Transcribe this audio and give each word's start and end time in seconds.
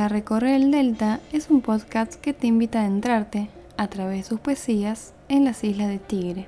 recorrer 0.00 0.54
el 0.54 0.70
Delta 0.70 1.20
es 1.32 1.50
un 1.50 1.60
podcast 1.60 2.14
que 2.14 2.32
te 2.32 2.46
invita 2.46 2.78
a 2.78 2.82
adentrarte, 2.82 3.48
a 3.76 3.88
través 3.88 4.18
de 4.18 4.24
sus 4.24 4.40
poesías, 4.40 5.12
en 5.28 5.44
las 5.44 5.62
islas 5.64 5.88
de 5.88 5.98
Tigre. 5.98 6.46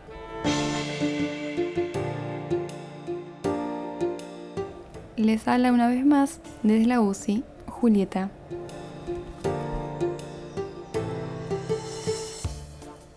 Les 5.16 5.46
habla 5.46 5.72
una 5.72 5.88
vez 5.88 6.04
más 6.04 6.40
desde 6.62 6.86
la 6.86 7.00
UCI, 7.00 7.44
Julieta. 7.66 8.30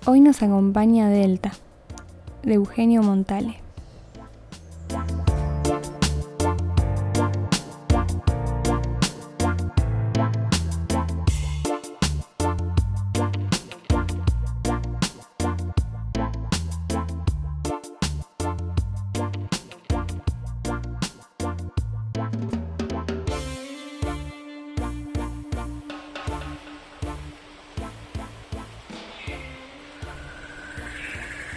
Hoy 0.06 0.20
nos 0.22 0.42
acompaña 0.42 1.10
Delta, 1.10 1.54
de 2.44 2.56
Eugenio 2.56 3.02
Montale. 3.02 3.67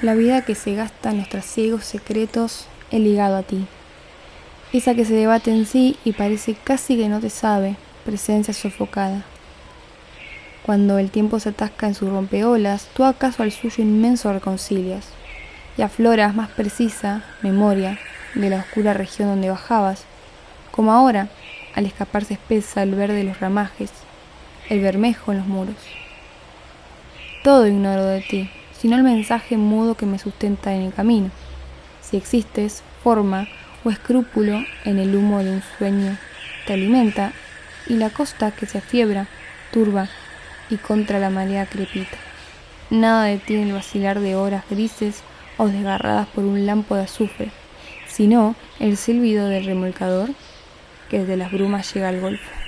La 0.02 0.14
vida 0.14 0.40
que 0.40 0.54
se 0.54 0.74
gasta 0.74 1.10
en 1.10 1.18
los 1.18 1.28
trasiegos 1.28 1.84
secretos 1.84 2.66
he 2.90 2.98
ligado 2.98 3.36
a 3.36 3.42
ti. 3.42 3.66
Esa 4.72 4.94
que 4.94 5.04
se 5.04 5.12
debate 5.12 5.50
en 5.50 5.66
sí 5.66 5.98
y 6.04 6.12
parece 6.12 6.54
casi 6.54 6.96
que 6.96 7.10
no 7.10 7.20
te 7.20 7.28
sabe, 7.28 7.76
presencia 8.06 8.54
sofocada. 8.54 9.24
Cuando 10.64 10.98
el 10.98 11.10
tiempo 11.10 11.38
se 11.38 11.50
atasca 11.50 11.86
en 11.86 11.94
sus 11.94 12.08
rompeolas, 12.08 12.88
tú 12.94 13.04
acaso 13.04 13.42
al 13.42 13.52
suyo 13.52 13.82
inmenso 13.82 14.32
reconcilias 14.32 15.06
y 15.76 15.82
afloras 15.82 16.34
más 16.34 16.48
precisa 16.48 17.22
memoria 17.42 17.98
de 18.34 18.48
la 18.48 18.60
oscura 18.60 18.94
región 18.94 19.28
donde 19.28 19.50
bajabas, 19.50 20.04
como 20.70 20.92
ahora, 20.92 21.28
al 21.74 21.86
escaparse 21.86 22.34
espesa 22.34 22.82
el 22.82 22.94
verde 22.94 23.14
de 23.14 23.24
los 23.24 23.40
ramajes, 23.40 23.90
el 24.68 24.80
bermejo 24.80 25.32
en 25.32 25.38
los 25.38 25.46
muros. 25.46 25.76
Todo 27.42 27.66
ignoro 27.66 28.04
de 28.04 28.20
ti, 28.20 28.50
sino 28.72 28.96
el 28.96 29.02
mensaje 29.02 29.56
mudo 29.56 29.94
que 29.94 30.06
me 30.06 30.18
sustenta 30.18 30.74
en 30.74 30.82
el 30.82 30.92
camino. 30.92 31.30
Si 32.02 32.16
existes, 32.16 32.82
forma 33.02 33.48
o 33.84 33.90
escrúpulo 33.90 34.64
en 34.84 34.98
el 34.98 35.14
humo 35.14 35.42
de 35.42 35.52
un 35.52 35.62
sueño, 35.78 36.16
te 36.66 36.74
alimenta 36.74 37.32
y 37.86 37.94
la 37.94 38.10
costa 38.10 38.50
que 38.50 38.66
se 38.66 38.78
afiebra, 38.78 39.26
turba 39.72 40.08
y 40.68 40.76
contra 40.76 41.18
la 41.18 41.30
marea 41.30 41.66
crepita. 41.66 42.16
Nada 42.90 43.24
detiene 43.24 43.68
el 43.68 43.72
vacilar 43.72 44.20
de 44.20 44.34
horas 44.34 44.64
grises 44.68 45.22
o 45.56 45.68
desgarradas 45.68 46.26
por 46.28 46.44
un 46.44 46.66
lampo 46.66 46.94
de 46.94 47.02
azufre, 47.02 47.50
sino 48.08 48.54
el 48.78 48.96
silbido 48.96 49.46
del 49.48 49.64
remolcador 49.64 50.30
que 51.10 51.18
desde 51.18 51.36
las 51.36 51.50
brumas 51.50 51.92
llega 51.92 52.08
al 52.08 52.20
golfo. 52.20 52.59